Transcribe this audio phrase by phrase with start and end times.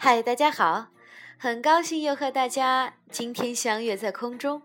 [0.00, 0.86] 嗨，大家好，
[1.36, 4.62] 很高兴又和大家今天相约在空中。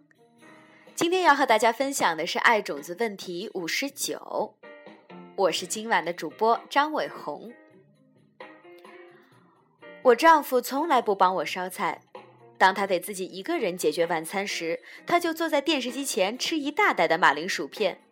[0.94, 4.54] 今天要和大家分享的是爱种子问题五十九，
[5.36, 7.52] 我是今晚的主播张伟红。
[10.04, 12.02] 我丈夫从来不帮我烧菜，
[12.60, 18.03] 当他得自己一个人解决晚餐时，他就坐在电视机前吃一大袋的马铃薯片。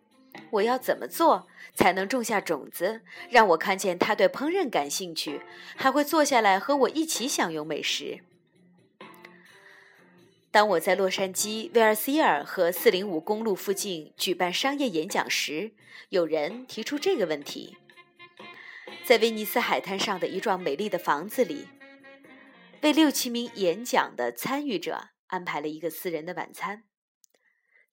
[0.50, 5.40] 我要怎么做才能种下种子，让我看见他对烹饪感兴趣，
[5.76, 8.20] 还会坐下来和我一起享用美食？
[10.50, 15.72] 当我在洛杉矶威尔斯尔和四零五公路附近举办商业演讲时，
[16.10, 17.78] 有人提出这个问题：
[19.02, 21.68] 在威尼斯海滩上的一幢美丽的房子里，
[22.82, 26.84] 为六七名演讲的参与者安排了一个私人的晚餐。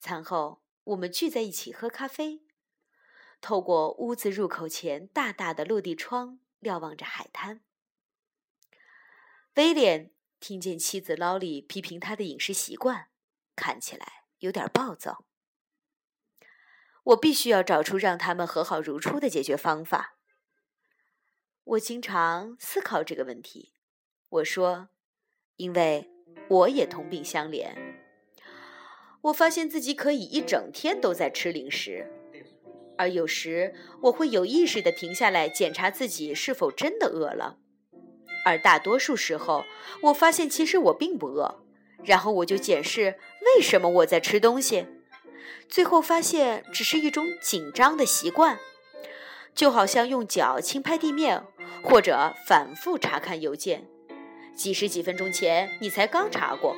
[0.02, 2.44] 餐后，我们聚在一起喝咖啡。
[3.42, 7.62] 透过屋子入口前大大的落地窗，瞭望着海滩。
[9.56, 13.10] 威廉听见妻子劳里批评他的饮食习惯，
[13.56, 15.26] 看起来有点暴躁。
[17.04, 20.18] 我必须要找出让他们和好如初的解决方法。
[21.64, 23.74] 我经常思考这个问题。
[24.30, 24.90] 我说，
[25.56, 26.10] 因为
[26.50, 27.89] 我也同病相怜。
[29.22, 32.12] 我发现自己可以一整天都在吃零食。
[32.98, 37.58] 而有时我会有意识地停下来检查自己是否真的饿了，
[38.44, 39.64] 而大多数时候
[40.04, 41.64] 我发现其实我并不饿，
[42.04, 43.18] 然后我就检视
[43.56, 44.86] 为什么我在吃东西，
[45.70, 48.60] 最后发现只是一种紧张的习惯，
[49.56, 51.42] 就好像用脚轻拍地面
[51.82, 53.88] 或者反复查看邮件，
[54.54, 56.76] 几十几分钟前你才刚查过，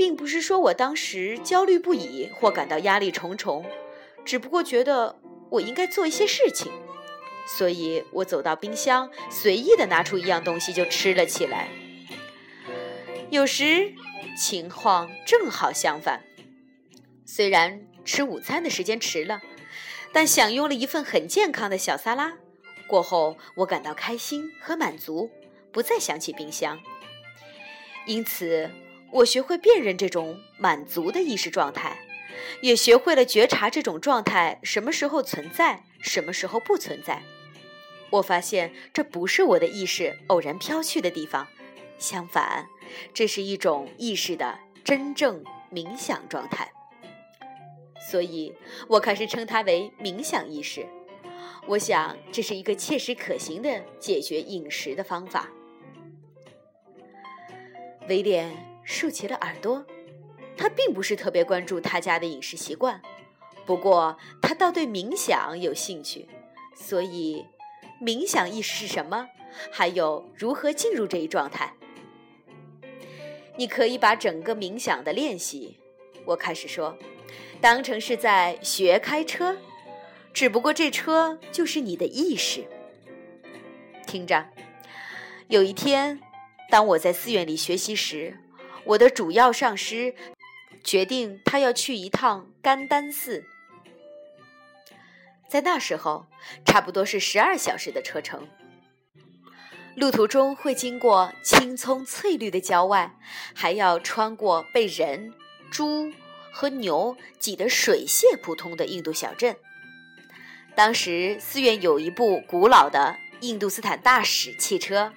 [0.00, 3.66] 并不是说我当时焦虑不已或感到压力重重。
[4.24, 5.20] 只不过觉得
[5.50, 6.72] 我应该做一些事情，
[7.46, 11.68] 所以我走到冰箱，随意的拿出一样东西就吃了起来。
[13.28, 13.92] 有时
[14.38, 16.22] 情况正好相反，
[17.26, 19.42] 虽然吃午餐的时间迟了，
[20.14, 22.38] 但享用了一份很健康的小沙拉
[22.86, 25.30] 过后，我感到开心和满足，
[25.70, 26.80] 不再想起冰箱。
[28.06, 28.70] 因此，
[29.12, 31.98] 我学会辨认这种满足的意识状态。
[32.62, 37.22] 也学会了觉察这种状态什么时候存在，什么时候不存在。
[38.10, 41.46] 我发现这不是我的意识偶然飘去的地方，
[41.98, 42.66] 相反，
[43.14, 46.70] 这是一种意识的真正冥想状态。
[48.10, 48.52] 所以
[48.88, 50.86] 我开始称它为冥想意识。
[51.66, 55.48] 我想这是一个切实可行的解决饮食的方法。
[58.08, 58.50] 威廉
[58.84, 59.84] 竖起了耳朵。
[60.56, 63.00] 他并不是特别关注他家的饮食习惯，
[63.64, 66.28] 不过他倒对冥想有兴趣。
[66.74, 67.46] 所以，
[68.00, 69.28] 冥想意识是什么？
[69.70, 71.74] 还有如何进入这一状态？
[73.56, 75.78] 你可以把整个冥想的练习，
[76.24, 76.96] 我开始说，
[77.60, 79.56] 当成是在学开车，
[80.32, 82.64] 只不过这车就是你的意识。
[84.06, 84.46] 听着，
[85.48, 86.20] 有一天，
[86.70, 88.38] 当我在寺院里学习时，
[88.84, 90.14] 我的主要上师。
[90.82, 93.44] 决定他要去一趟甘丹寺，
[95.46, 96.26] 在那时候
[96.64, 98.48] 差不多是十二小时的车程。
[99.94, 103.14] 路途中会经过青葱翠绿的郊外，
[103.54, 105.34] 还要穿过被人、
[105.70, 106.10] 猪
[106.50, 109.54] 和牛挤得水泄不通的印度小镇。
[110.74, 115.12] 当时寺院有一部古老的印度斯坦大使汽车。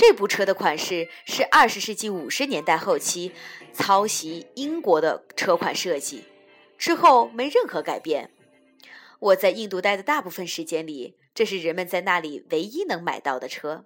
[0.00, 3.32] 这部车的款式是二十世纪五十年代后期
[3.74, 6.24] 抄袭英国的车款设计，
[6.78, 8.30] 之后没任何改变。
[9.18, 13.84] 我在印度待的大部分时间里，这是人们在那里唯一能买到的车。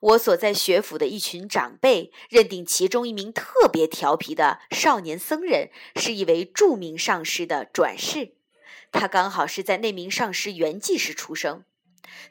[0.00, 8.34] 我所在学府的一群长辈认定其中一名特别调皮的少年僧人是一位著名上师的转世，
[8.90, 11.62] 他刚好是在那名上师圆寂时出生。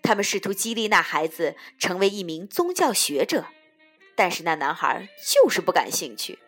[0.01, 3.45] 他们试图激励那孩子成为一名宗教学者，
[4.15, 6.39] 但是那男孩就是不感兴趣。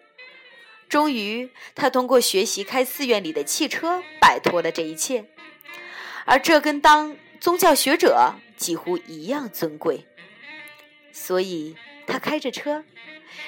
[0.88, 5.26] 终于，他通过学习开寺院里的汽车摆脱了这一切，
[6.26, 10.08] 而这跟当宗教学者几乎一样尊贵。
[11.12, 11.76] 所以，
[12.08, 12.84] 他开着车，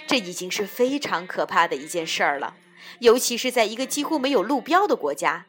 [0.06, 2.56] 这已经是非常可怕的一件事儿了，
[3.00, 5.46] 尤其是在一个几乎没有路标的国家。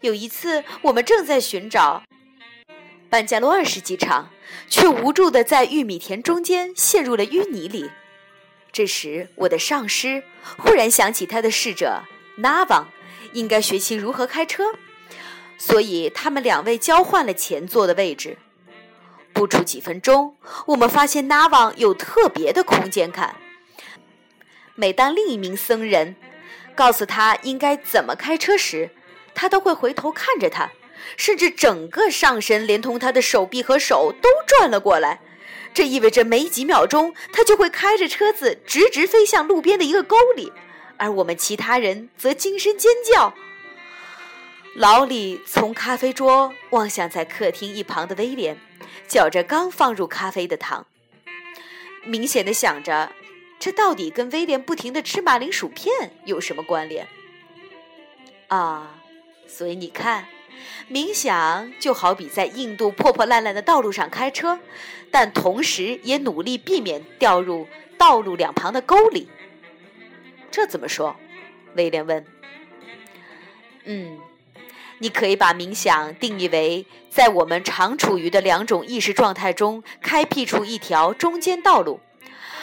[0.00, 2.02] 有一次，我们正在寻找。
[3.12, 4.30] 班加罗尔式机场，
[4.70, 7.90] 却无助地在玉米田中间陷入了淤泥里。
[8.72, 10.22] 这时，我的上师
[10.56, 12.04] 忽然想起他的侍者
[12.36, 12.88] 纳旺
[13.34, 14.64] 应该学习如何开车，
[15.58, 18.38] 所以他们两位交换了前座的位置。
[19.34, 20.34] 不出几分钟，
[20.68, 23.36] 我们发现纳旺有特别的空间感。
[24.74, 26.16] 每当另一名僧人
[26.74, 28.88] 告诉他应该怎么开车时，
[29.34, 30.70] 他都会回头看着他，
[31.16, 35.20] 甚至整个上身连同他的手臂和手都转了过来。
[35.74, 40.52] 这意味着没几秒钟，他就会开着车子直直飞向路边的一个沟里，
[40.98, 43.32] 而我们其他人则惊声尖叫。
[44.74, 48.58] 老李从咖啡桌望向在客厅一旁的威廉，
[49.06, 50.86] 嚼着刚放入咖啡的糖，
[52.04, 53.12] 明显的想着。
[53.58, 57.06] 这到底跟威廉不停的吃马铃薯片有什么关联？
[58.48, 58.98] 啊，
[59.46, 60.26] 所以你看，
[60.90, 64.58] 冥想就好比在印度破破烂烂的道路上开车，
[65.10, 67.66] 但同时也努力避免掉入
[67.96, 69.28] 道路两旁的沟里。
[70.50, 71.16] 这怎么说？
[71.76, 72.24] 威廉问。
[73.84, 74.18] 嗯，
[74.98, 82.00] 你可以把冥想定义为在我们常处于的两种意识状态中开辟出一条中间道路。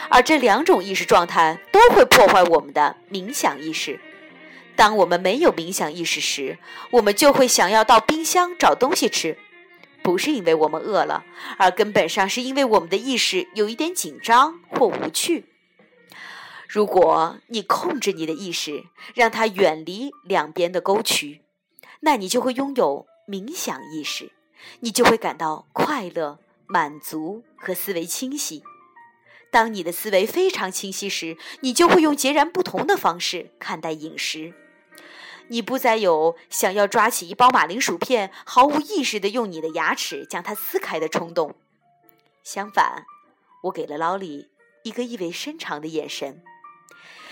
[0.08, 4.00] 而这两种意识状态都会破坏我们的冥想意识。
[4.80, 6.56] 当我们没有冥想意识时，
[6.92, 9.36] 我们就会想要到冰箱找东西吃，
[10.02, 11.22] 不是因为我们饿了，
[11.58, 15.44] 而根本上是因为我们的意识有一点紧张或无趣。
[16.66, 18.84] 如果你控制你的意识，
[19.14, 21.42] 让它远离两边的沟渠，
[22.00, 24.32] 那你就会拥有冥想意识，
[24.78, 28.62] 你就会感到快乐、满足和思维清晰。
[29.50, 34.54] 当你的思维非常清晰时，你就会用截然不同的方式看待饮食。
[35.50, 41.56] 你不再有想要抓起一包马铃薯片，毫无意识地用你的牙齿将它撕开的冲动。
[42.44, 43.04] 相反，
[43.64, 44.48] 我给了老李
[44.84, 46.40] 一个意味深长的眼神。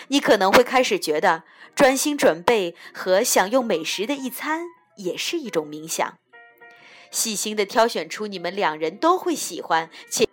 [0.08, 1.44] 你可能会开始觉得，
[1.76, 4.66] 专心准备和享用美食的一餐
[4.96, 6.18] 也是一种冥想。
[7.12, 10.27] 细心地挑选出你们两人都会喜欢且。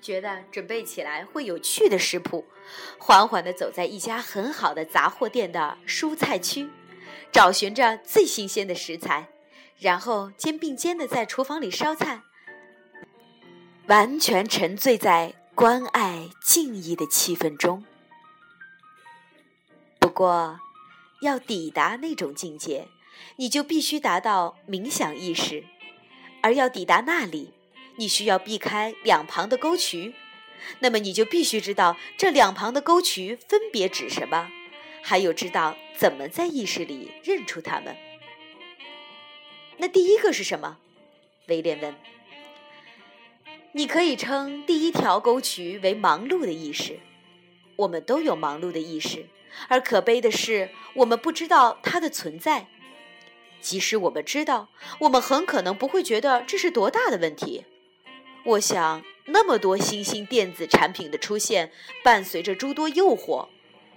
[0.00, 2.44] 觉得准备起来会有趣的食谱，
[2.98, 6.68] 缓缓地走在一家很好的杂货店的蔬菜区，
[7.32, 9.28] 找寻着最新鲜的食材，
[9.78, 12.22] 然后肩并肩地在厨房里烧菜，
[13.86, 17.84] 完全沉醉在关爱、敬意的气氛中。
[19.98, 20.60] 不过，
[21.20, 22.88] 要抵达那种境界，
[23.36, 25.64] 你就必须达到冥想意识，
[26.42, 27.52] 而要抵达那里。
[27.98, 30.14] 你需要避开两旁的沟渠，
[30.78, 34.50] 那么你就必须知道这两旁的沟渠分别指什么，
[35.02, 37.96] 还有知道怎么在意识里认出它们。
[39.78, 40.78] 那第一个是什么？
[41.48, 41.94] 威廉问。
[43.72, 47.00] 你可以称第一条沟渠为忙碌的意识。
[47.76, 49.26] 我们都有忙碌的意识，
[49.68, 52.66] 而可悲的是，我们不知道它的存在。
[53.60, 54.68] 即使我们知道，
[55.00, 57.64] 我们很可能不会觉得这是多大的问题。
[58.44, 61.70] 我想，那么多新兴电子产品的出现，
[62.02, 63.48] 伴随着诸多诱惑，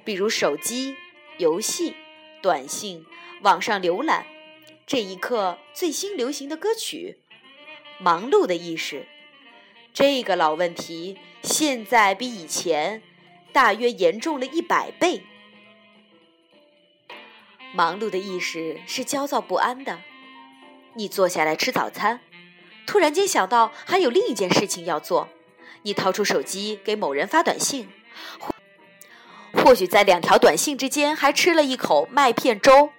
[0.03, 0.95] 比如手机、
[1.37, 1.95] 游戏、
[2.41, 3.05] 短信、
[3.41, 4.25] 网上浏览，
[4.85, 7.19] 这一刻最新流行的歌曲，
[7.97, 9.07] 忙碌的意识，
[9.93, 13.01] 这个老问题现在比以前
[13.53, 15.21] 大约严重了一百倍。
[17.73, 20.01] 忙碌的意识是焦躁不安的。
[20.95, 22.19] 你坐下来吃早餐。
[22.91, 25.29] 突然间想到还有另一件事情要做，
[25.83, 27.87] 你掏出手机给某人发短信，
[28.37, 28.53] 或
[29.53, 32.89] 或许在两条短信之间还吃了一口麦片粥。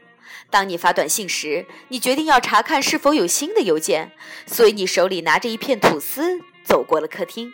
[0.49, 4.13] 当你发短信时，你决定要查看是否有新的邮件，
[4.47, 7.53] 所以你手里拿着一片吐司走过了客厅。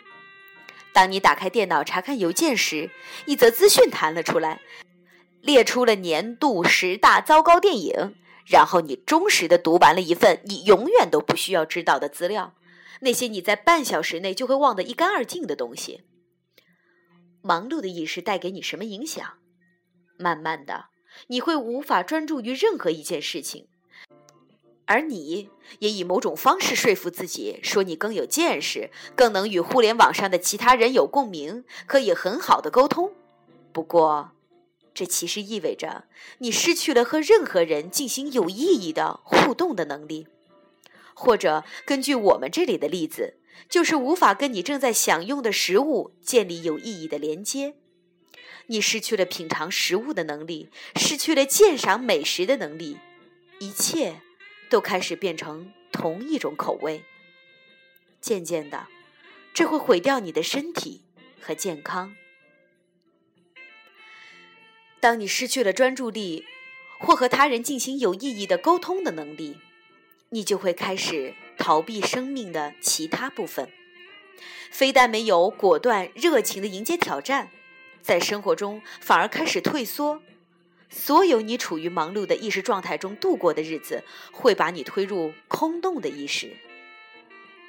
[0.93, 2.89] 当你打开电脑查看邮件时，
[3.25, 4.61] 一则资讯弹了出来，
[5.41, 8.15] 列出了年度十大糟糕电影。
[8.49, 12.55] 然后你忠实的读完了一份你永远都不需要知道的资料，
[13.01, 16.01] 那些你在半小时内就会忘得一干二净的东西。
[17.43, 19.23] 忙碌的意识带给你什么影响？
[20.17, 20.85] 慢慢的，
[21.27, 23.67] 你会无法专注于任何一件事情，
[24.85, 33.13] 而你也以某种方式说服自己，说你更有见识，更能与互联网上的其他人有共鸣，可以很好的沟通。
[33.71, 34.31] 不过。
[34.99, 40.27] 这其实意味着你失去了和任何人进行有意义的互动的能力，
[41.13, 43.37] 或者根据我们这里的例子，
[43.69, 47.75] 就是无法跟你正在享用的食物建立有意义的连接。
[48.67, 52.97] 你失去了品尝食物的能力，失去了鉴赏美食的能力，
[53.59, 54.19] 一切
[54.69, 57.05] 都开始变成同一种口味。
[58.19, 58.87] 渐渐的，
[59.53, 61.03] 这会毁掉你的身体
[61.39, 62.17] 和健康。
[64.99, 66.45] 当你失去了专注力，
[66.99, 69.57] 或和他人进行有意义的沟通的能力，
[70.29, 73.69] 你就会开始逃避生命的其他部分。
[74.69, 77.49] 非但没有果断热情的迎接挑战，
[78.01, 80.21] 在生活中反而开始退缩。
[80.89, 86.57] 所有你处于忙碌的意识状态中度过的日子，会把你推入空洞的意识。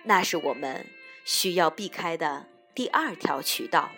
[0.05, 0.87] 那是我们
[1.25, 3.91] 需要避开的第二条渠道。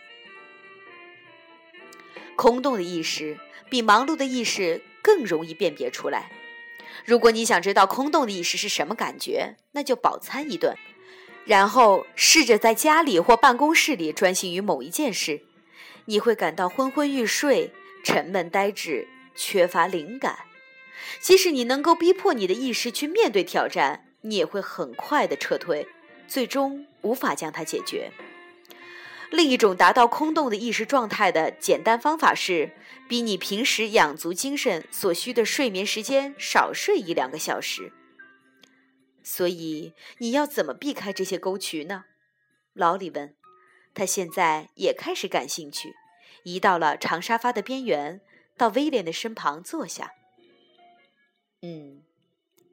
[2.37, 6.31] 空洞的意识比忙碌的意识更容易辨别出来。
[7.05, 10.77] 如果你想知道空洞的意识是什么感觉，那就饱餐一顿。
[11.45, 15.43] 然后试着在家里或办公室里专心于某一件事，
[16.05, 17.73] 你会感到昏昏欲睡、
[18.05, 20.39] 沉闷呆滞、缺乏灵感。
[21.21, 25.89] 即使你能够逼迫你的意识去面对挑战，你也会很快的撤退，
[26.29, 28.12] 最终无法将它解决。
[29.33, 32.77] 另一种达到空洞的意识状态的简单方法是，
[33.09, 37.93] 比你平时养足精神所需的睡眠时间少睡一两个小时。
[39.23, 42.05] 所以你要怎么避开这些沟渠呢？
[42.75, 43.35] 劳里问。
[43.95, 45.95] 他现在也开始感兴趣，
[46.45, 48.21] 移到了长沙发的边缘，
[48.57, 50.12] 到威廉的身旁坐下。
[51.62, 52.03] 嗯，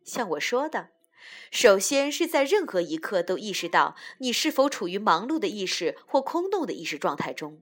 [0.04, 0.90] 像我说的，
[1.52, 7.62] 首先是在任何一刻都意识到你是否处于忙碌的意识或空洞的意识状态中。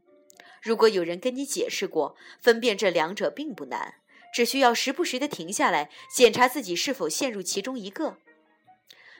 [0.61, 3.95] 如果有人跟你解释过，分辨这两者并不难，
[4.33, 8.17] 只需要时不时的停下来检查自己是否陷入其中一个。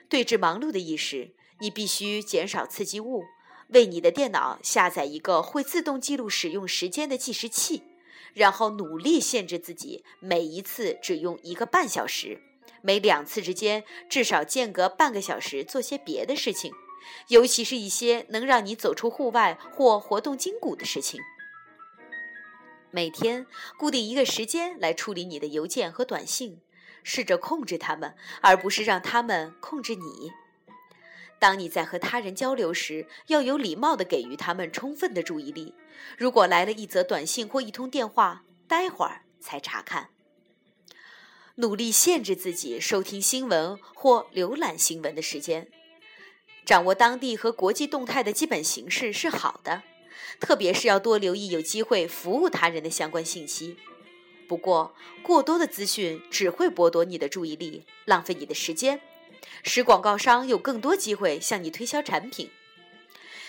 [0.08, 3.24] 对峙忙碌的意识，你必须减少刺激物，
[3.68, 7.82] 为你的电脑下载一个会自动记录使用时间的计时器，
[8.34, 12.40] 然后努力限制自己每一次只用一个半小时，
[12.82, 16.72] 每两次之间至少间隔半个小时做些别的事情，
[17.28, 21.20] 尤其是一些能让你走出户外或活动筋骨的事情。
[22.90, 23.46] 每天
[23.78, 26.60] 固定一个时间来处理你的邮件和短信。
[27.04, 30.32] 试着控制他们，而不是让他们控制你。
[31.38, 35.74] 当你在和他人交流时，要有礼貌地给予他们充分的注意力。
[36.18, 40.10] 如果来了一则短信或一通电话，待会儿才查看。
[41.60, 45.66] 努力限制自己收听新闻或浏览新闻的时间。
[46.64, 49.82] 掌握当地和国际动态的基本形势是好的，
[50.38, 53.76] 特别是要多留意有机会服务他人的相关信息。
[54.46, 59.00] 不过，过多的资讯只会剥夺你的注意力，浪费你的时间，
[59.64, 62.50] 使广告商有更多机会向你推销产品。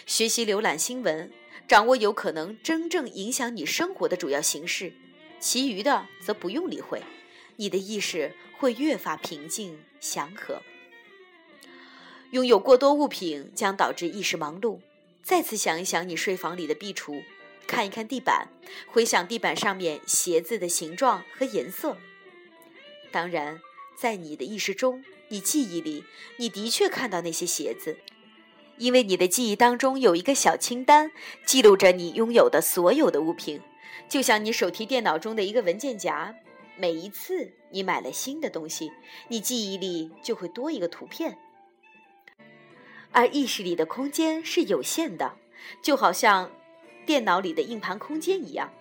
[0.07, 1.31] 学习浏览新闻，
[1.67, 4.93] 掌握有可能真正影响你生活的主要形式，
[5.39, 7.03] 其余的则不用理会。
[7.59, 10.61] 你的意识会越发平静祥和。
[12.31, 14.79] 拥有过多物品将导致意识忙碌。
[15.21, 17.21] 再次想一想你睡房里的壁橱。
[17.67, 18.47] 看一看地板，
[18.87, 21.97] 回想地板上面鞋子的形状和颜色。
[23.11, 23.59] 当然，
[23.95, 26.05] 在你的意识中，你记忆里，
[26.37, 27.97] 你的确看到那些鞋子，
[28.77, 31.11] 因为你的记忆当中有一个小清单，
[31.45, 33.61] 记录着你拥有的所有的物品，
[34.07, 36.33] 就像你手提电脑中的一个文件夹。
[36.79, 38.89] 每一次你买了新的东西，
[39.27, 41.37] 你记忆里就会多一个图片。
[43.11, 45.35] 而意识里的空间是有限的，
[45.83, 46.49] 就好像。
[47.05, 48.71] 电脑里的硬盘空间一样，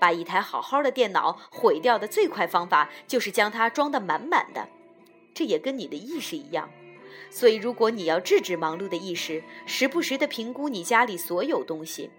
[0.00, 4.68] 把一台好好的电脑毁掉的最快方法就是将它装得满满的。
[5.32, 6.68] 这也跟你的意识一样。
[7.30, 12.10] 所以，如果你要制止忙碌的意识，时不时地评估你家里所有东西。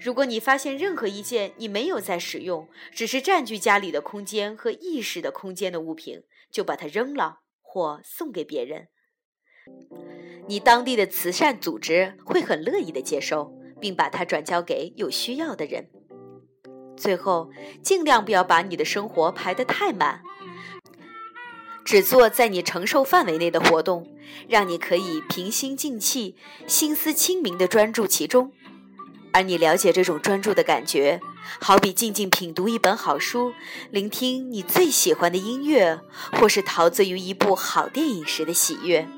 [0.00, 8.88] 如果你发现任何一件你没有在使用，只是占据家里的空间和意识的空间的物品，就把它扔了或送给别人。
[10.46, 13.58] 你当地的慈善组织会很乐意的接收。
[13.84, 15.90] 并把它转交给有需要的人。
[16.96, 17.50] 最后，
[17.82, 20.22] 尽量不要把你的生活排得太满，
[21.84, 24.16] 只做在你承受范围内的活动，
[24.48, 26.34] 让你可以平心静气、
[26.66, 28.52] 心思清明地专注其中。
[29.34, 31.20] 而你了解这种专注的感觉，
[31.60, 33.52] 好比静静品读一本好书，
[33.90, 35.98] 聆听你最喜欢的音乐，
[36.34, 39.08] 或是陶醉于一部好电影时的喜悦。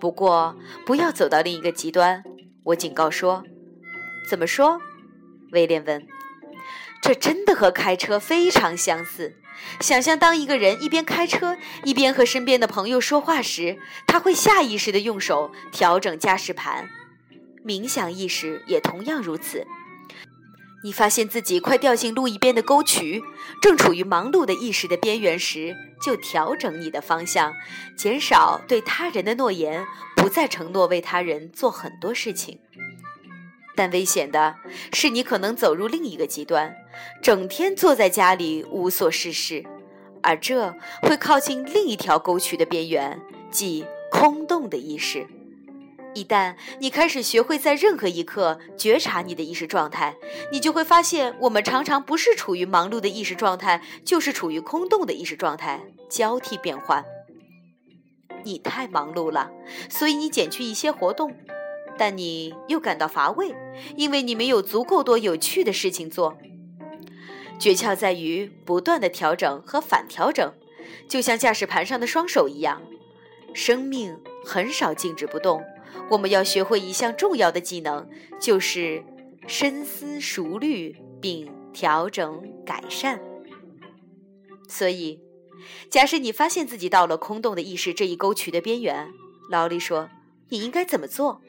[0.00, 0.56] 不过，
[0.86, 2.24] 不要走到另一个极端，
[2.64, 3.44] 我警告说。
[4.30, 4.80] 怎么说？
[5.52, 6.06] 威廉问。
[7.02, 9.36] 这真的和开车非常相似。
[9.80, 16.88] 想象当一个人一边开车一边和身边的朋友说话时，他会下意识地用手调整驾驶盘。
[17.64, 19.66] 冥想意识也同样如此。
[20.84, 23.20] 你发现自己快掉进路一边的沟渠，
[23.60, 27.52] 正处于忙碌的意识的边缘时，就调整你的方向，
[27.96, 29.84] 减少对他人的诺言，
[30.14, 32.60] 不再承诺为他人做很多事情。
[33.74, 34.54] 但危险的
[34.92, 36.76] 是，你可能走入另一个极端，
[37.20, 39.64] 整天坐在家里无所事事，
[40.22, 45.26] 而这会靠近另一条沟渠的边缘，即空洞的意识。
[46.14, 50.16] 一旦你开始学会在任何一刻觉察你的意识状态，
[50.50, 57.04] 你就会发现，我们常常不是处于忙碌的意识状态，就是处于空洞的意识状态，交替变换。
[58.44, 59.50] 你太忙碌了，
[59.88, 61.32] 所以你减去一些活动，
[61.96, 63.54] 但你又感到乏味，
[63.96, 66.36] 因为你没有足够多有趣的事情做。
[67.58, 70.54] 诀窍在于不断的调整和反调整，
[71.08, 72.80] 就像驾驶盘上的双手一样。
[73.52, 75.62] 生命很少静止不动。
[76.10, 78.08] 我们要学会一项重要的技能，
[78.40, 79.02] 就是
[79.46, 83.20] 深思熟虑并调整改善。
[84.68, 85.20] 所以，
[85.90, 89.08] 假使你发现自己到了空洞的意识这一沟渠的边缘，
[89.50, 90.10] 劳力说
[90.50, 91.40] ：“你应该怎么做？”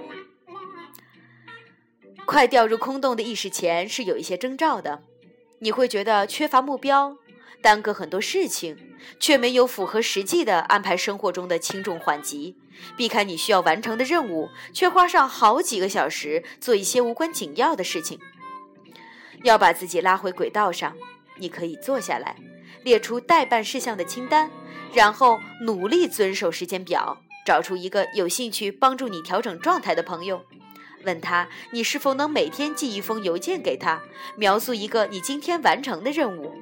[2.25, 5.03] 快掉入空洞的意识前是有一些征兆的，
[5.60, 7.17] 你会觉得缺乏目标，
[7.62, 8.77] 耽搁很多事情，
[9.20, 12.56] 却没有符合实际的安排生活中的轻重缓急。
[12.96, 18.20] 避开你需要完成的任务，却花上好几个小时做一些无关紧要的事情。
[19.44, 20.96] 要把自己拉回轨道上，
[21.38, 22.36] 你可以坐下来，
[22.84, 24.50] 列出待办事项的清单，
[24.94, 27.22] 然后努力遵守时间表。
[27.46, 30.46] 找出一个有兴趣帮助你调整状态的朋友，
[31.03, 34.03] 问他你是否能每天寄一封邮件给他，
[34.36, 36.62] 描述一个你今天完成的任务。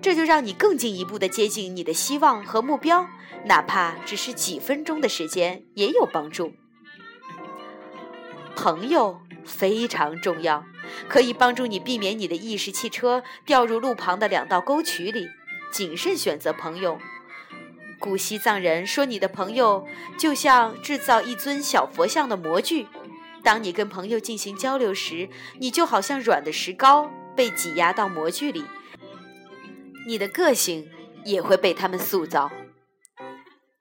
[0.00, 3.08] 这就让你更进一步的接近你的希望和目标，
[3.44, 6.52] 哪怕只是几分钟的时间也有帮助。
[8.54, 10.64] 朋友非常重要，
[11.08, 15.28] 可以帮助你避免你的意识汽车掉入路旁的两道沟渠里。
[15.70, 16.98] 谨慎选择朋友。
[18.00, 19.86] 古西藏人说，你的朋友
[20.16, 22.86] 就像制造一尊小佛像的模具。
[23.42, 25.28] 当你跟朋友进行交流时，
[25.58, 28.64] 你就好像软的石膏被挤压到模具里。
[30.08, 30.90] 你的个性
[31.26, 32.50] 也会被他们塑造，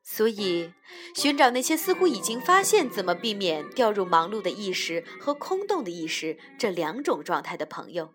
[0.04, 0.74] 所以
[1.16, 8.14] 寻找那些似乎已经发现怎么避免掉入忙碌的意识和空洞的意识这两种状态的朋友，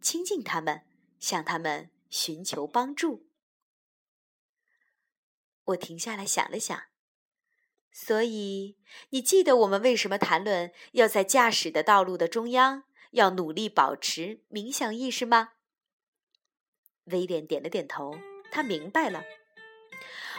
[0.00, 0.82] 亲近他们，
[1.18, 3.26] 向他们寻求帮助。
[5.64, 6.80] 我停下来想了想，
[7.90, 8.76] 所以
[9.10, 15.54] 你记得我们为什么谈论要在驾驶的道路的中央要努力保持冥想意识吗？
[17.10, 18.16] 威廉点了点头，
[18.50, 19.22] 他明白了。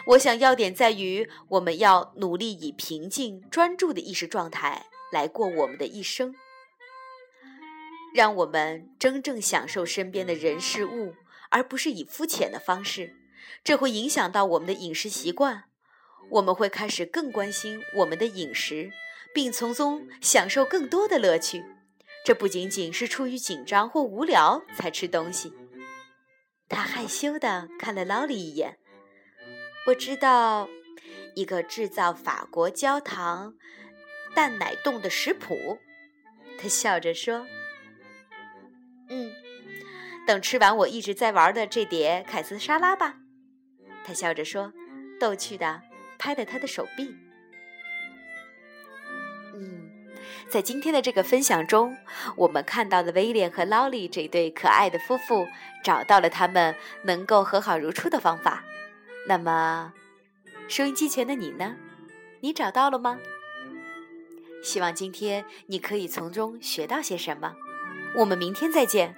[0.06, 6.34] 我想要点在于，我们要努力以平静、专注的意识状态来过我们的一生，
[8.14, 11.14] 让我们真正享受身边的人事物，
[11.50, 13.14] 而不是以肤浅的方式。
[13.62, 15.64] 这会影响到我们的饮食习惯，
[16.30, 18.90] 我们会开始更关心我们的饮食，
[19.34, 21.62] 并从中享受更多的乐趣。
[22.24, 25.52] 这不仅仅是出于紧张或无聊才吃东西。
[26.70, 28.78] 他害羞地看了劳里一眼。
[29.86, 30.68] 我知道
[31.34, 33.54] 一个制造法国焦糖
[34.34, 35.78] 蛋奶冻的食谱。
[36.58, 37.46] 他笑着说
[39.10, 39.32] ：“嗯，
[40.26, 43.16] 等吃完我一直在玩的这碟凯斯沙拉吧。”
[44.04, 44.72] 他笑着说，
[45.18, 45.82] 逗趣的
[46.18, 47.14] 拍了他的手臂。
[50.50, 51.96] 在今天的这个分享中，
[52.34, 55.46] 我们看到了威廉和劳莉这对可爱的夫妇
[55.84, 58.64] 找到了他们能够和好如初的方法。
[59.28, 59.92] 那么，
[60.66, 61.76] 收音机前的你呢？
[62.40, 63.18] 你找到了吗？
[64.60, 67.54] 希望今天你可以从中学到些什么。
[68.16, 69.14] 我们明天再见。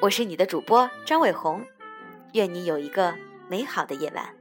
[0.00, 1.64] 我是你的主播张伟红，
[2.32, 3.14] 愿你有一个
[3.48, 4.34] 美好的夜晚。